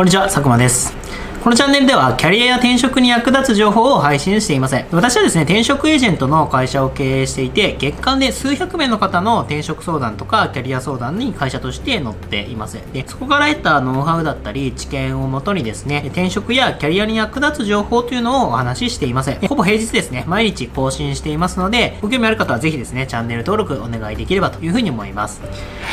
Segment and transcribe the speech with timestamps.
[0.00, 0.99] こんにちは、佐久間です。
[1.42, 4.84] このチャンネルではキャリアや転職に役立つ情報を配信しています。
[4.92, 12.78] 私はですね、転職エージェントの会社を経営していて、月間で数百名の方の転職相談とかキャリア相談に会社として乗っています。
[12.92, 19.34] で、そこから得たノウハウだったり、知見をもとにですね、転職やキャリアに役立つ情報というのをお話ししています。
[19.48, 25.40] ほぼ平日ですね、毎日更新していますので、ご興味ある方はぜひですね、チャンネル登録お願いできればというふうに思います。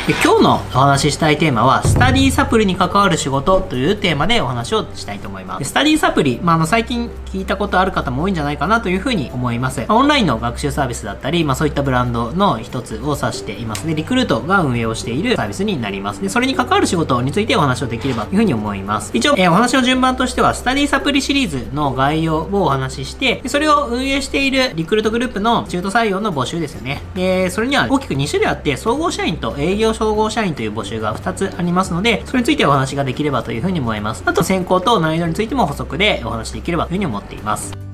[0.06, 5.37] で今日のお話ししたいテーマは、スタディサプリに関わる仕事というテーマでお話をしたいと思います。
[5.64, 9.80] スタディサプリ、まあ、あの最近聞いたことある方も多いんじゃないかなというふうに思います。
[9.80, 13.94] まあ、オンラインの学習サービスだったり、まあ、そういったブランドの一つを指していますね。
[13.94, 16.22] リクルートが運営をしているサービスになります。
[16.22, 19.10] で、それに関わる仕事についてお話をできればというふうに思います。
[19.14, 27.02] 一応、えー、お話の順番としては、スタディサプリシリーズの概要をお話しして、それを運営しているリクルートグループの中途採用の募集ですよね。
[27.14, 34.22] で、それには大きく2種類あって、総合社員と営業総合社員という募集が2つありますので、それについてお話ができればというふうに思います。
[34.26, 37.87] あと、選考と難易度についても補足でお話しできればというふうに思っています。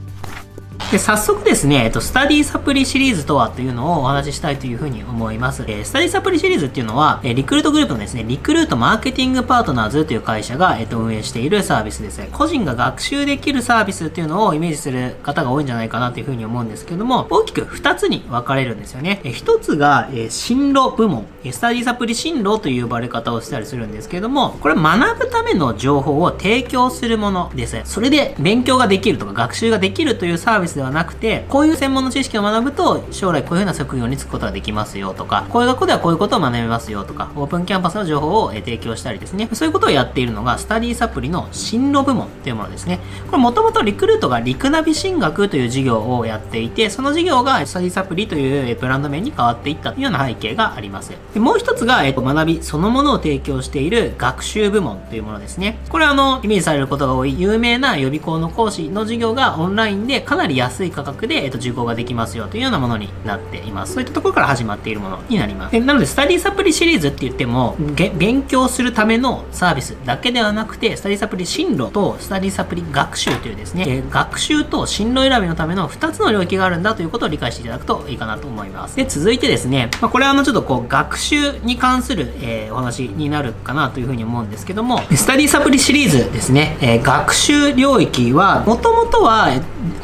[0.95, 5.65] で、早速ですね、えっと、スタディサプリシリーズとはというのをお話ししたいというふうに思います。
[5.67, 12.23] えー、スタディサプリシリーズっていうのは、え、リクルートグループのですね、リクルートマーケティングパートナーズという会社が、えっと、運営しているサービスです。
[12.31, 19.21] 個人が学習できるサービスっていうのをイメージする方が多いんじゃないかなというふうに思うんですけども、大きく2つに分かれるんですよね。
[19.25, 27.81] え、1つが、え、進路部門、えスタディサプリ進路という呼ばれ方をしたりするんですけども、これ学ぶための情報を提供するものです。
[27.83, 43.01] それで勉強ができるとか学習ができるというサービスではなくて、こういう専門の知識を学ぶと、将来こういうふうな職業に就くことができますよとか、こういう学校ではこういうことを学べますよとか、オープンキャンパスの情報を提供したりですね、そういうことをやっているのが、スタディサプリの進路部門というものですね。
[43.27, 51.13] これもともとリクルートがリクナビ進学という事業をやっていて、その事業がスタディサプリというブランド名に変わっていったというような背景があります。
[51.33, 55.79] でもう一つが、えっと、学びそのものを提供している学習部門というものですね。
[55.89, 63.95] これはあの、イメージされることが多い有名な予備校の講師の授業がオンラインでかなり安い価格で、えっと、受講ができますよというようなものになっています。
[63.95, 65.79] そういったところから始まっているものになります。
[65.81, 67.77] なので、スタディサプリシリーズって言っても、
[68.17, 78.97] 勉強するためのサービスだけではなくて、スタディサプリ進路とスタディサプリ学習というですね、学習と進路選びのための2つの領域があるんだということを理解していただくといいかなと思います。
[78.97, 89.51] で、続いてですね、まあ、これはあのちょっとこう、学習に関する、えー、お話になるかなというふうに思うんですけども、スタディサプリシリーズですね、えー、学習領域は、もともとは、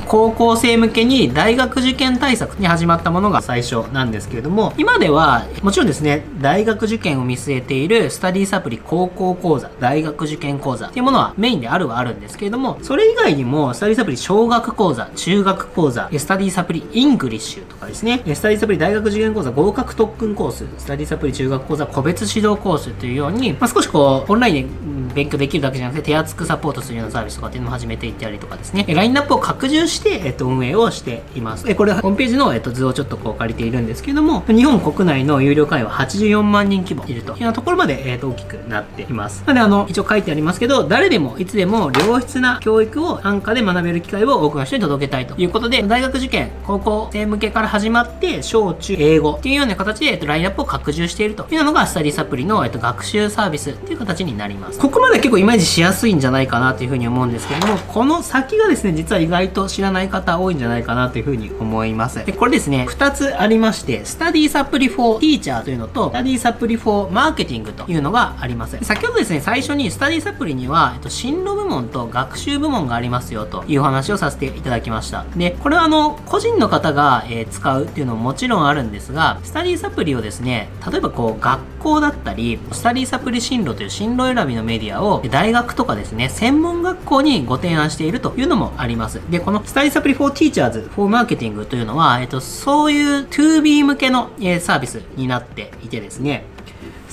[0.06, 31.74] 高校生向けに大学受験対策に始まったものが最初なんですけれども、今では、もちろんですね、大学受験を見据えているスタディサプリ高校講座、大学受験講座っていうものはメインであるはあるんですけれども、それ以外にも、スタディサプリ小学講座、中学講座、スタディサプリイングリッシュとかですね、スタディサプリ大学受験講座合格特訓コース、スタディサプリ中学講座個別指導コースというように、まあ、少しこう、オンラインで勉強できるだけじゃなくて手厚くサポートするようなサービスとかっていうのも始めていったりとかですね、ラインナップを拡充して、と、運営をしています。
[31.74, 39.42] これはホームページの、えっと、図をちょっとこう借りているんですけども、日本国内の有料会員は84万人規模いるというようなところまで、えっと、大きくなっています。
[39.46, 54.78] なので、あの、一応書いてありますけど、誰でもいつでも良質な教育を安価で学べる機会を多くの人に届けたいということで、大学受験、高校生向けから始まって、小中英語っていうような形で、えっと、ラインナップを拡充しているというのが、スタディサプリの、えっと、学習サービスっていう形になります。
[54.78, 62.24] ここまで結構イメージしやすいんじゃないかなというふうに思うんですけれども、この先がですね、実は意外と知らない方多いんじゃないかなというふうに思います。
[62.24, 68.78] で、これですね、2つありまして、スタディサプリ for Teacher というのと、スタディサプリ for Marketing というのがあります。
[68.82, 75.24] 先ほどですね、最初にスタディサプリには、えっと、進路部門と学習部門がありますよというお話をさせていただきました。
[75.36, 89.20] で、これはあの、個人の方が、えー、使うっていうのももちろんあるんですが、スタディサプリをですね、例えばこう、学校だったり、スタディサプリ進路という進路選びのメディアを大学とかですね、専門学校にご提案しているというのもあります。
[89.30, 96.44] で、このスタディサプリ for Teachers for Marketing というのは、えっと、そういう 2B 向けの、えサービスになっていてですね、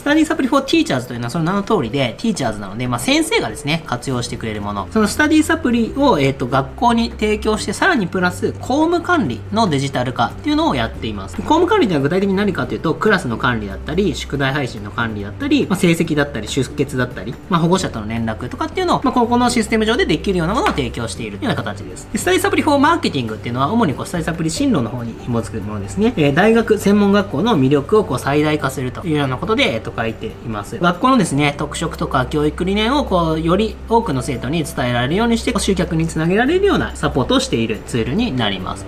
[0.08, 4.88] タディサプリ for Teachers というのはその名の通りで、ティーチャーズなので、まあ、先生がですね、活用してくれるもの。
[4.92, 11.36] そのスタディサプリを、えっ、ー、と、学校に提供して、さらにプラス、公務管理のデジタル化っていうのをやっています。
[11.38, 22.08] 公務管理というのは具体的に何かというと、クラスの管理だったり、宿題配信の管理だったり、まあ、成績だったり、出欠だったり、まあ、保護者との連絡とかっていうのを、まあ、ここのシステム上でできるようなものを提供しているというような形です。
[22.14, 26.14] でスタディサプリ for Marketing っていうのは、主にこう、スタディサプリ進路の方に紐づくものですね。
[26.16, 30.78] えー、大学、専門学校の魅力をこう最大化するというようなことで、えっ、ー、と、書いています。
[30.78, 38.86] 学校のですね、特色とか教育理念をこう、より多くの生徒に伝えられるようにして、集客につなげられるようなサポートをしているツールになります。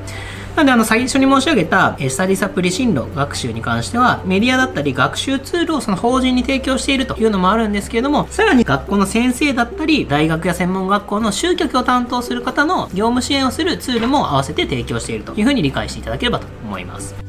[0.55, 17.28] なので、あの、最初に申し上げた、スタディサプリ進路学習に関しては、メディアだったり学習ツールをその法人に提供しているというのもあるんですけれども、さらに学校の先生だったり、大学や専門学校の集客を担当する方の業務支援をするツールも合わせて提供しているというふうに理解していただければと思います。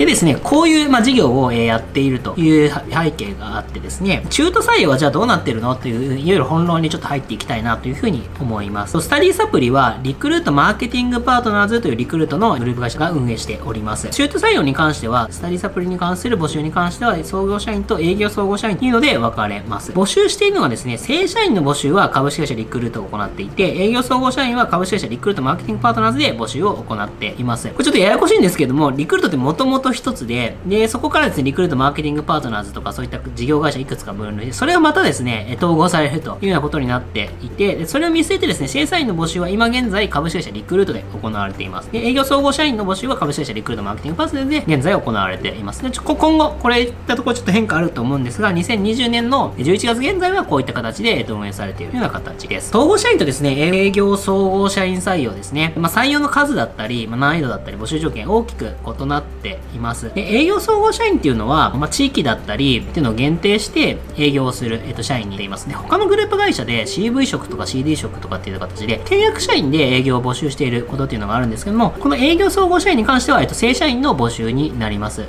[0.00, 5.74] でですね、こういう、まあ、事業を、えやっているという背景があってですね、中途採用はじゃあどうなってるの？
[5.74, 8.98] という、いわゆる本論にちょっと入っていきたいなというふうに思います。
[8.98, 14.08] スタディサプリは、リクルートマーケティングパートナーズというリクルートのグループ会社が運営しております。
[14.08, 19.92] 中途採用に関しては、スタディサプリに関する募集に関しては、創業社員と営業総合社員というので分かれます。
[19.92, 27.68] 募集しているのはですね、正社員の募集は株式会社リクルートを行っていて、営業総合社員は株式会社リクルートマーケティングパートナーズで募集を行っています。
[27.68, 41.90] これちょっとややこしいんですけども、リクルートってもともと一つで、で、そこからですね、リクルートマーケティングパートナーズとかそういった事業会社いくつか分類、それがまたですね、統合されるというようなことになっていて、それを見据えてですね、正社員の募集は今現在株式会社リクルートで行われています。
[41.92, 45.82] で、営業総合社員の募集は株式会社リクルートマーケティングパートナーズで現在行われています。
[45.82, 52.70] で、ちょ今後、これいったところちょっと変化あると思うんですが、2020年の11月現在はこういった形で運営されているような形です。
[52.70, 59.79] 統合社員とですね、営業総合社員採用ですね、まあ、採用の数だったり、まあ、難易度だったり、募集条件大きく異なっています。
[59.80, 65.74] ますで、営業総合社員っていうのは、まあ、地域だったりっていうのを限定して営業をする、えっと、社員にいますね。
[65.74, 75.24] 他のグループ会社で CV 職とか CD 職とかっていう形で、契約社員で営業を募集していることっていうのがあるんですけども、この営業総合社員に関しては、えっと、正社員の募集になります。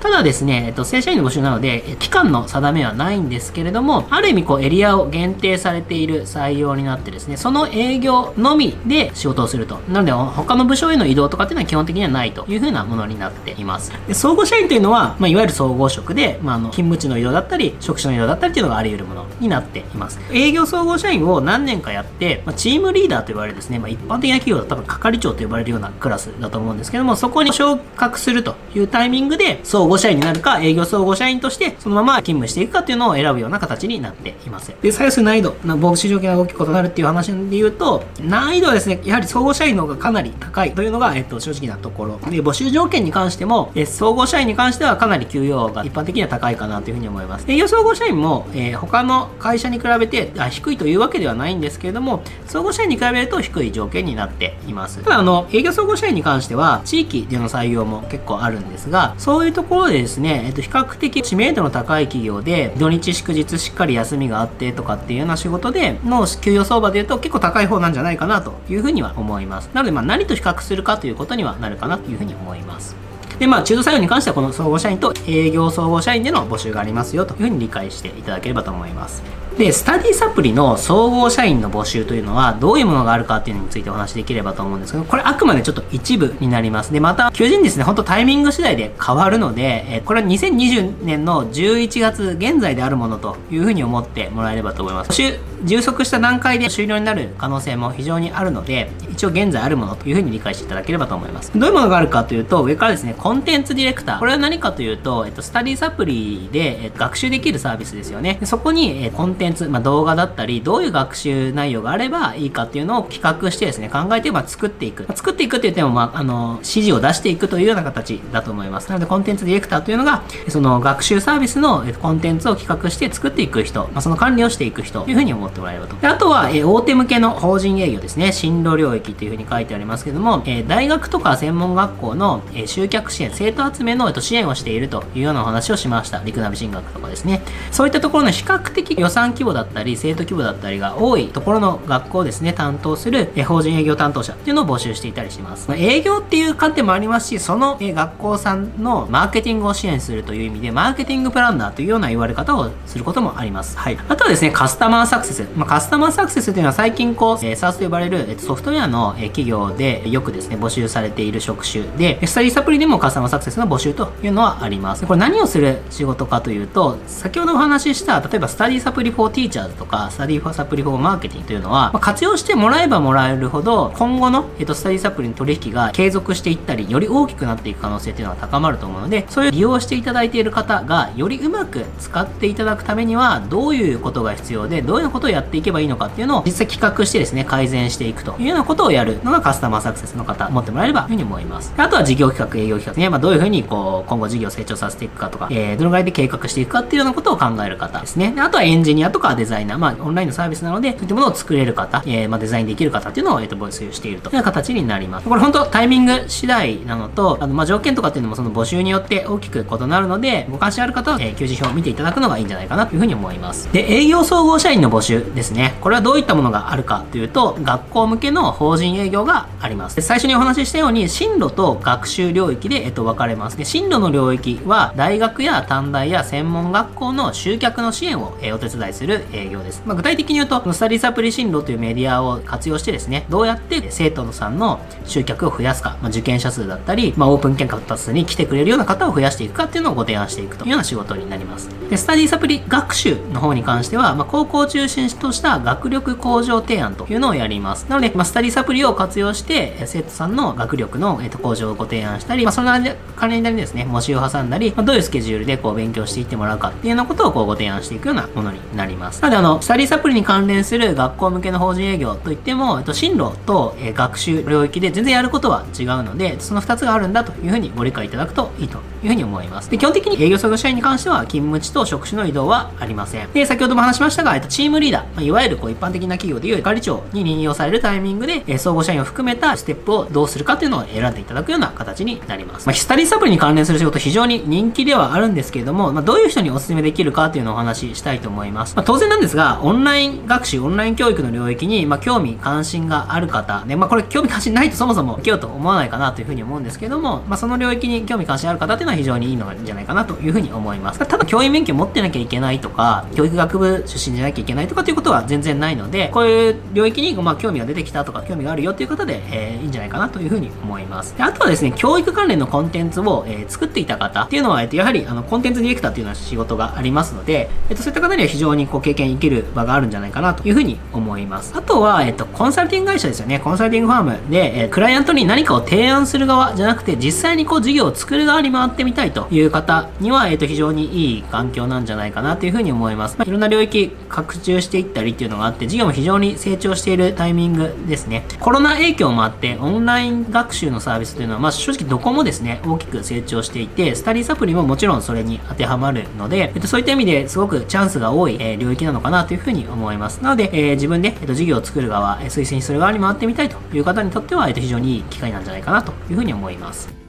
[0.00, 9.80] ただですね、えっと、正社員の募集なので、期間の定めはないんですけれども、ある意味こうエリアを限定されている採用になってですね、その営業のみで仕事をすると。
[9.88, 13.92] なので、他の部署への移動とかっていうのは基本的にはないというふうなものになっています。
[14.06, 20.20] で総合社員というのは、まあ、いわゆる総合職で、まあ、あの勤務地の移動だったり、職種の移動だったりっていうのがあり得るものになっています。
[20.32, 34.74] 営業総合社員を何年かやって、まあ、チームリーダーと呼ばれるですね、まあ、一般的な企業だと多分係長と呼ばれるようなクラスだと思うんですけども、そこに昇格するというタイミングで、総合社員になるか、営業総合社員としてそのまま勤務していくかっていうのを選ぶような形になっています。
[34.82, 42.18] で、採用する難易度、防止条件が大きく異なるっていう話で言うと、難易度はですね、やはり総合社員の方がかなり高いというのが、えっと、正直なところ。
[42.30, 47.44] で、募集条件に関しても、え総合社員に関してはかなり給与が一般的には高いかなというふうに思います。
[47.48, 55.02] 営業総合社員も、えー、他の会社に比べてあ低いというわけではないんですけれども、総合社員に比べると低い条件になっています。
[55.02, 69.70] ただ、あの、営業総合社員に関しては、地域での採用も結構あるんですが、そういうところでですね、えっと、比較的知名度の高い企業で、土日祝日しっかり休みがあってとかっていうような仕事での給与相場で言うと結構高い方なんじゃないかなというふうには思います。
[69.72, 72.96] なので、まあ何と比較するかということにはなるかなというふうに思います。
[73.38, 79.45] で、まあ、中途採用に関しては、この総合社員と営業総合社員での募集がありますよというふうに理解していただければと思います。
[79.58, 86.92] で、スタディサプリの総合社員の募集というのはどういうものがあるかっていうのについてお話しできればと思うんですけど、これあくまでちょっと一部になります。
[86.92, 95.10] で、また、求人ですね、ほんとタイミング次第で変わるので、えこれは2020年の11月現在であるものというふうに思ってもらえればと思います。
[95.10, 101.50] 募集、充足した段階で終了になる可能性も非常にあるので、一応現在あるものというふうに理解していただければと思います。
[101.54, 104.18] どういうものがあるかというと、上からですね、コンテンツディレクター。
[104.18, 108.38] これは何かというと、えっと、スタディサプリで、え学習できるサービスですよね。
[108.44, 115.04] そこに、えコンテンツ、ンツまあ、動画だったり、どういう学習内容があればいいかっていうのを企画してですね、考えて、まあ、作っていく。
[115.04, 118.88] まあ、作っていくって言っても、まあ、あの、指示を出していくというような形だと思います。
[118.88, 125.96] なので、コンテンツディレクターというのが、その学習サービスのコンテンツを企画して作っていく人、まあ、その管理をしていく人というふうに思ってもらえればと。
[125.96, 128.32] であとは、え大手向けの法人営業ですね。
[128.32, 136.22] 進路領域というふうに書いてありますけども、え大学とか専門学校の、え集客支援、生徒集めの、えっと、支援をしているというようなお話をしました。
[136.24, 137.42] リクナビ進学とかですね。
[137.70, 145.70] そういったところの比較的予算規模だったり、生徒規模だったりが多いところの学校ですね、担当する、え法人営業担当者っていうのを募集していたりします。
[145.74, 153.76] 営業っていう観点もありますし、その、え学校さんのマーケティングを支援するという意味で、マーケティングプランナーというような言われ方をすることもあります。
[153.78, 153.98] はい。
[154.08, 155.46] あとはですね、カスタマーサクセス。
[155.56, 165.06] まあ、カスタマーサクセスというのは最近こう、えー、 SaaS と呼ばれる、えー、ソフトウェアの、え、企業でよくですね、募集されている職種で、スタディサプリでもカスタマーサクセスの募集というのはあります。
[165.06, 191.72] これ何をする仕事かというと、先ほどお話しした、例えばスタディサプリフォティーチャーズとか、スタディフォーサプリフォーマーケティングというのは、まあ、活用してもらえばもらえるほど、今後の、えーと、スタディサプリの取引が継続していったり、より大きくなっていく可能性というのが高まると思うので、そういう利用していただいている方が、よりうまく使っていただくためには、どういうことが必要で、どういうことをやっていけばいいのかっていうのを実際企画してですね、改善していくというようなことをやるのがカスタマーサクセスの方、持ってもらえればというふうに思います。
[191.76, 198.34] あとは事業企画、営業企画ね、まあ、どういうふうにこう、今後事業を成長させていくかとか、えー、どのぐらいで計画していくかっていうようなことを考える方ですね。
[198.38, 205.28] あとはエンジニアととかデザイナー、まあ、オンラインのサービスなので、そういったものを作れる方、えー、まあ、デザインできる方っていうのを、えっ、と、募集しているという形になります。
[205.28, 213.72] これ本当タイミング次第なのと、あの、まあ、条件とかっていうのもその募集によって大きく異なるので、ご関心ある方は、えー、求人票を見ていただくのがいいんじゃないかなというふうに思います。
[213.72, 215.74] で、営業総合社員の募集ですね。
[215.80, 219.96] これはどういったものがあるかというと、学校向けの法人営業があります。
[219.96, 223.56] で最初にお話ししたように、進路と学習領域で、えっと、分かれます。
[223.56, 229.82] で、進路の領域は、大学や短大や専門学校の集客の支援を、えー、お手伝いする営業です。
[229.86, 241.68] まあ、具体的に言うと、スタディサプリ進路というメディアを活用してですね、どうやって生徒さんの集客を増やすか、まあ、受験者数だったり、まあ、オープンキャンパスに来てくれるような方を増やしていくかっていうのをご提案していくというような仕事になります。
[241.90, 247.86] で、スタディサプリ学習の方に関しては、まあ、高校を中心とした学力向上提案というのをやります。
[247.88, 252.70] なので、まあ、スタディサプリを活用して、生徒さんの学力の、えー、と向上をご提案したり、まあ、その
[253.16, 258.85] 関連にですね、模試を挟んだり、まあ、どういうスケジュールでこう勉強していってもらうかっていうようなことをこうご提案していくようなものになります。
[259.22, 269.70] なので、あの、スタディサプリに関連する学校向けの法人営業といっても、えっと、進路と、え、学習領域で全然やることは違うので、その2つがあるんだというふうにご理解いただくといいというふうに思います。
[269.70, 273.30] で、基本的に営業創業社員に関しては、勤務地と職種の移動はありません。
[273.32, 282.66] で、先ほども話しましたが、えっと、チームリーダー、まあ、いわゆるこう一般的な企業でいう係長に任用されるタイミングで、え、総合社員を含めたステップをどうするかっていうのを選んでいただくような形になります。
[282.66, 288.75] まあ、スタディサプリに関連する仕事非常に人気ではあるんですけれども、まあ、どういう人にお勧めできるかっていうのをお話ししたいと思います。
[288.76, 300.98] まあ、当然なんですが、オンライン学習、オンライン教育の領域に、まあ、興味、関心がある方、ね、まあ、これ興味関心ないとそもそも受けようと思わないかなというふうに思うんですけども、まあ、その領域に興味関心ある方っていうのは非常にいいのじゃないかなというふうに思います。
[300.98, 311.16] ただ、教員免許持ってなきゃいけないとか、教育学部出身じゃなきゃいけないとかっていうことは全然ないので、こういう領域に、まあ、興味が出てきたとか、興味があるよっていう方で、えー、いいんじゃないかなというふうに思います。
[311.16, 321.52] であとはですね、教育関連のコンテンツを、えー、作っていた方っていうのは、えっと、やはり、あの、コンテンツディレクターっていうような仕事がありますので、えっと、そういった方には非常にこう経験生きる場があるんじゃないかなというふうに思います。
[321.56, 323.40] あとは、えっと、コンサルティング会社ですよね。
[323.40, 333.16] コンサルティングファームで、え、クライアントに何かを提案する側じゃなくて、実際にこう事業を作る側に回ってみたいという方には、えっと、非常にいい環境なんじゃないかなというふうに思います。
[333.18, 338.24] まあ、いろんな領域拡充していったりっていうのがあって、事業も非常に成長しているタイミングですね。
[338.40, 350.22] コロナ影響もあって、オンライン学習のサービスというのは、まあ、正直どこもですね、大きく成長していて、スタディサプリももちろんそれに当てはまるので、えっと、そういった意味ですごくチャンスが多い、えー、領域なのかなというふうに思います。
[350.22, 357.05] なので、え、自分で、えっと、事業を作る側、推薦する側に回ってみたいという方にとっては、えっと、非常にいい機会なんじゃないかなというふうに思います。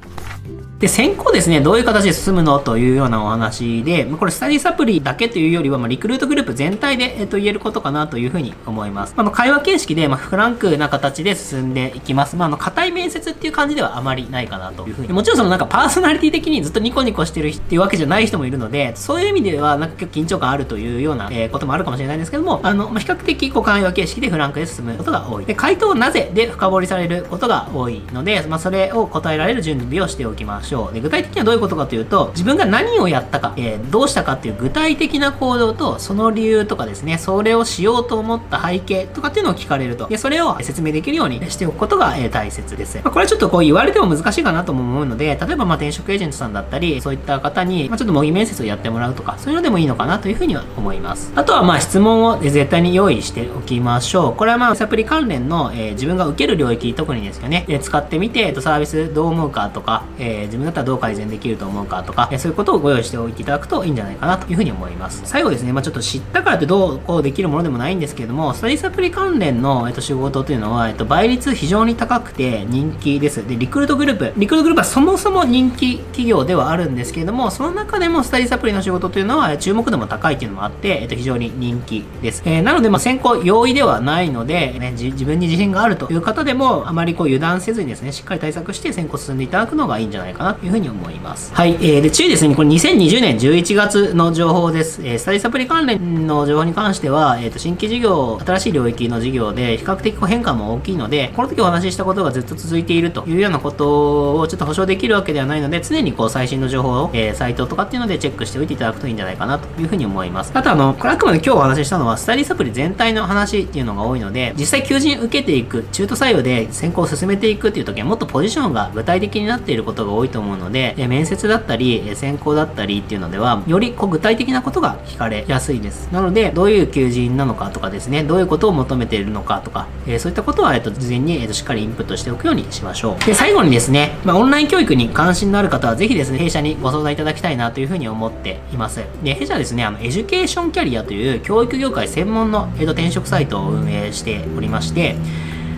[0.79, 9.15] で、先行ですね、どういう形で進むのというようなお話で、これスタディサプリだけというよりは、まあ、リクルートグループ全体で、えっと、言えることかなというふうに思います。
[9.17, 12.36] あの、会話形式で、まあ、フランクな形で進んでいきます。
[12.36, 15.13] まあ、あの、硬い面接っていう感じではあまりないかなというふうに。
[15.13, 25.46] もちろんそのなんかパーソナリティ的にずっとニコニコしてるっていうわけじゃない人もいるので、そういう意味では、なんか結構緊張感あるというような、えー、こともあるかもしれないんですけども、あの、まあ、比較的、こう、会話形式でフランクで進むことが多い。
[25.46, 30.93] で、回答なぜで深掘りされることが多いので、まあ、それを答えられる準備をしておきましょう。
[30.93, 40.07] で、具体的にはどういうことかというと、自分が何をやったか、えー、どうしたかっていう具体的な行動と、その理由とかですね、それをしようと思った背景とかっていうのを聞かれると。
[40.07, 42.97] で、それを説明できるようにしておくことが、えー、大切です。
[43.03, 51.31] まあ、これはちょっとこう言われても難しいかなとも思うので、例えばまあ転職エージェントさんだったり、そういった方に、まあ、ちょっと模擬面接をやってもらうとか、そういうのでもいいのかなというふうには思います。
[51.36, 54.36] あとはまあ質問を絶対に用意しておきましょう。
[54.36, 65.22] これはまあサプリ関連の、えー、自分が受ける領域、特にですよね、え使ってみて、えっと、サービスどう思うかとか、えー、自分だったらどう改善できると思うかとか、そういうことをご用意しておいていただくといいんじゃないかなというふうに思います。
[65.26, 73.48] 最後ですね、まあ、ちょっと知ったからってどうこうできるものでもないんですけれども、スタディサプリ関連の、えっと、仕事というのは、えっと、倍率非常に高くて人気です。
[73.48, 74.34] で、リクルートグループ。
[74.38, 82.42] リクルートグループはそもそも人気企業ではあるんですけれども、その中でもスタディサプリの仕事というのは注目度も高いというのもあって、えっと、非常に人気です。
[82.46, 91.54] えー、なので、まあ、先行容易ではないので、ね、自分に自信があるという方でも、あまりこう油断せずにですね、しっかり対策して先行進んでいただくのがいいんじゃないかなというふうに思います。
[91.54, 91.74] はい。
[91.75, 95.01] えー、で、注意ですね、これ2020年11月の情報です。
[95.04, 110.51] えー、スタディサプリ関連の情報に関しては、えっ、ー、と、新規事業、新しい領域の事業で、比較的変化も大きいので、この時お話ししたことがずっと続いているというようなことをちょっと保証できるわけではないので、常にこう最新の情報を、えー、サイトとかっていうのでチェックしておいていただくといいんじゃないかなというふうに思います。
[110.54, 126.12] あとあの、これあくまで今日お話ししたのは、スタディサプリ全体の話っていうのが多いので、実際求人受けていく、中途採用で先行を進めていくっていう時は、もっとポジションが具体的になっていることが多いとと思うので、え面接だったり、え選考だったりっていうのでは、よりこう具体的なことが聞かれやすいです。
[126.12, 133.25] なので、どういう求人なのかとかですね、どういうことを求めているのかとか、えそういったことは、えっと、事前に、えっと、しっかりインプットしておくようにしましょう。
[133.25, 139.03] で、最後にですね、まあ、オンライン教育に関心のある方は、ぜひですね、弊社にご相談いただきたいなというふうに思っています。
[139.24, 145.15] で、弊社はですね、あの、エデュケーションキャリアという教育業界専門の、えっと、転職サイトを運営しておりまして、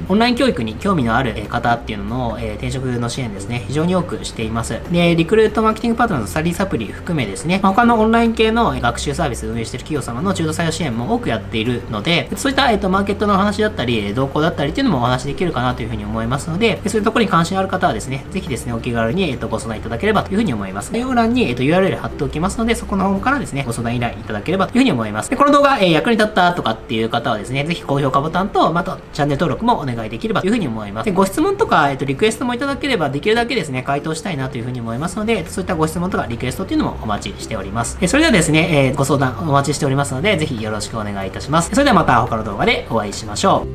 [0.09, 4.79] オンライン教育に興味のある方っていうのの、え、転職の支援ですね、非常に多くしています。
[4.91, 20.91] で、リクルートマーケティングパートナーのスタディサプリ含めですね、ま、他のオンライン系の学習サービスを運営している企業様の中途採用支援も多くやっているので、そういった、えっと、マーケットの話だったり、動向だったりっていうのもお話できるかなというふうに思いますので、そういうところに関心ある方はですね、ぜひですね、お気軽に、えっと、ご相談いただければというふうに思います。
[20.91, 25.29] 概要欄に、えっと、URL 貼っておきますので、そこの方からですね、ご相談依頼いただければというふうに思います。
[25.29, 30.79] で、この動画、え、役に立ったとかっていう方はですね、ぜひ高評価ボタンと、また、チャンネル登録もお願いできればというふうに思います。
[30.79, 31.05] 思います。
[31.05, 37.97] でご質問とか、えっと、リクエストもいただければ、できるだけですね、回答したいなというふうに思いますので、そういったご質問とかリクエストっていうのもお待ちしております。
[38.01, 41.69] えそれではですね、えー、ご相談お待ちしておりますので、ぜひよろしくお願いいたします。
[41.71, 43.65] それではまた他の動画でお会いしましょ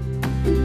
[0.60, 0.63] う。